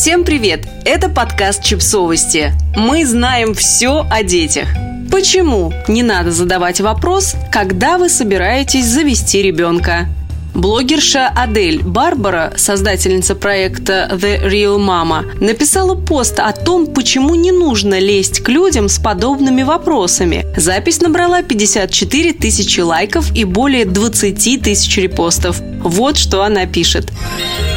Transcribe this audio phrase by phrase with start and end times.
[0.00, 0.66] Всем привет!
[0.86, 2.54] Это подкаст Чипсовости.
[2.74, 4.66] Мы знаем все о детях.
[5.12, 10.08] Почему не надо задавать вопрос, когда вы собираетесь завести ребенка?
[10.54, 17.98] Блогерша Адель Барбара, создательница проекта The Real Mama, написала пост о том, почему не нужно
[17.98, 20.46] лезть к людям с подобными вопросами.
[20.56, 25.60] Запись набрала 54 тысячи лайков и более 20 тысяч репостов.
[25.82, 27.12] Вот что она пишет.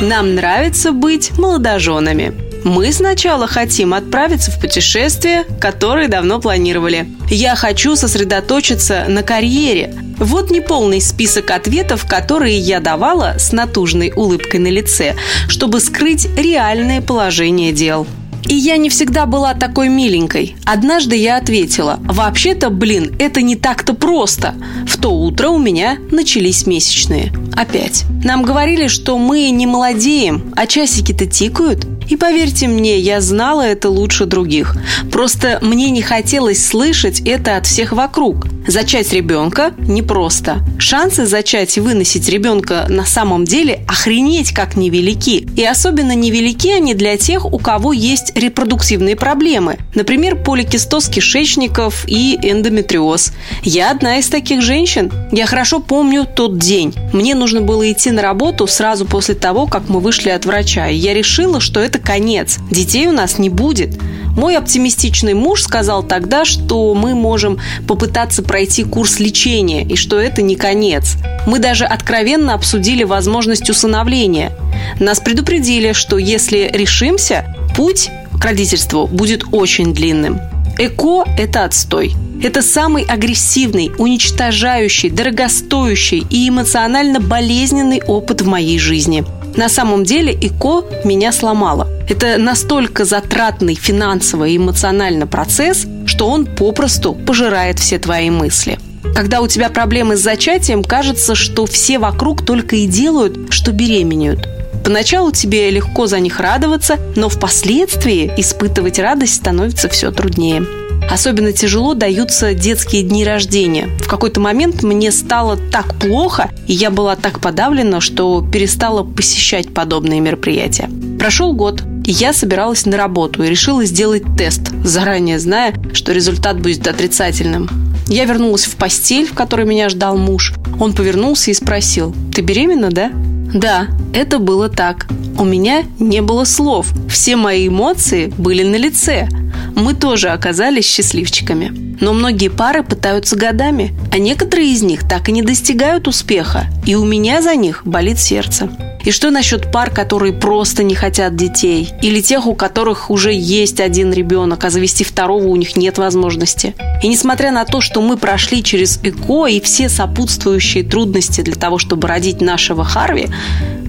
[0.00, 2.51] Нам нравится быть молодоженами.
[2.64, 7.08] Мы сначала хотим отправиться в путешествие, которое давно планировали.
[7.28, 9.94] Я хочу сосредоточиться на карьере.
[10.18, 15.16] Вот неполный список ответов, которые я давала с натужной улыбкой на лице,
[15.48, 18.06] чтобы скрыть реальное положение дел.
[18.48, 20.56] И я не всегда была такой миленькой.
[20.64, 24.54] Однажды я ответила, вообще-то, блин, это не так-то просто.
[24.86, 27.32] В то утро у меня начались месячные.
[27.54, 28.04] Опять.
[28.24, 31.86] Нам говорили, что мы не молодеем, а часики-то тикают.
[32.08, 34.76] И поверьте мне, я знала это лучше других.
[35.10, 38.46] Просто мне не хотелось слышать это от всех вокруг.
[38.66, 40.58] Зачать ребенка непросто.
[40.78, 45.48] Шансы зачать и выносить ребенка на самом деле охренеть как невелики.
[45.56, 49.78] И особенно невелики они для тех, у кого есть репродуктивные проблемы.
[49.94, 53.32] Например, поликистоз кишечников и эндометриоз.
[53.62, 55.10] Я одна из таких женщин.
[55.32, 56.94] Я хорошо помню тот день.
[57.12, 60.88] Мне нужно было идти на работу сразу после того, как мы вышли от врача.
[60.90, 62.58] И я решила, что это конец.
[62.70, 63.98] Детей у нас не будет.
[64.36, 70.40] Мой оптимистичный муж сказал тогда, что мы можем попытаться пройти курс лечения и что это
[70.40, 71.16] не конец.
[71.44, 74.52] Мы даже откровенно обсудили возможность усыновления.
[75.00, 78.08] Нас предупредили, что если решимся, путь
[78.40, 80.40] к родительству будет очень длинным.
[80.78, 82.14] ЭКО– это отстой.
[82.42, 89.24] Это самый агрессивный, уничтожающий, дорогостоящий и эмоционально болезненный опыт в моей жизни.
[89.56, 91.88] На самом деле ЭКО меня сломало.
[92.08, 98.78] Это настолько затратный финансово и эмоционально процесс, что он попросту пожирает все твои мысли.
[99.14, 104.48] Когда у тебя проблемы с зачатием, кажется, что все вокруг только и делают, что беременеют.
[104.84, 110.66] Поначалу тебе легко за них радоваться, но впоследствии испытывать радость становится все труднее.
[111.10, 113.88] Особенно тяжело даются детские дни рождения.
[114.00, 119.74] В какой-то момент мне стало так плохо, и я была так подавлена, что перестала посещать
[119.74, 120.88] подобные мероприятия.
[121.18, 126.60] Прошел год, и я собиралась на работу и решила сделать тест, заранее зная, что результат
[126.60, 127.68] будет отрицательным.
[128.08, 130.54] Я вернулась в постель, в которой меня ждал муж.
[130.80, 133.12] Он повернулся и спросил, «Ты беременна, да?»
[133.52, 135.06] Да, это было так.
[135.38, 136.88] У меня не было слов.
[137.08, 139.28] Все мои эмоции были на лице.
[139.74, 141.96] Мы тоже оказались счастливчиками.
[142.00, 146.66] Но многие пары пытаются годами, а некоторые из них так и не достигают успеха.
[146.84, 148.70] И у меня за них болит сердце.
[149.04, 151.92] И что насчет пар, которые просто не хотят детей?
[152.02, 156.74] Или тех, у которых уже есть один ребенок, а завести второго у них нет возможности?
[157.02, 161.78] И несмотря на то, что мы прошли через ЭКО и все сопутствующие трудности для того,
[161.78, 163.28] чтобы родить нашего Харви,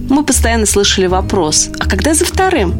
[0.10, 2.74] мы постоянно слышали вопрос, а когда за вторым?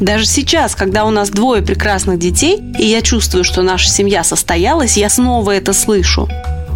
[0.00, 4.96] Даже сейчас, когда у нас двое прекрасных детей, и я чувствую, что наша семья состоялась,
[4.96, 6.28] я снова это слышу.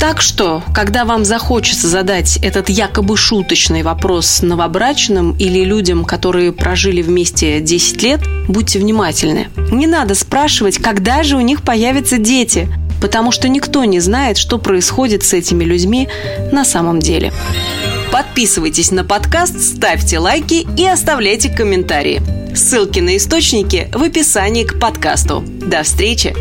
[0.03, 7.03] Так что, когда вам захочется задать этот якобы шуточный вопрос новобрачным или людям, которые прожили
[7.03, 9.47] вместе 10 лет, будьте внимательны.
[9.71, 12.69] Не надо спрашивать, когда же у них появятся дети,
[13.01, 16.09] потому что никто не знает, что происходит с этими людьми
[16.51, 17.33] на самом деле.
[18.11, 22.21] Подписывайтесь на подкаст, ставьте лайки и оставляйте комментарии.
[22.57, 25.45] Ссылки на источники в описании к подкасту.
[25.47, 26.35] До встречи!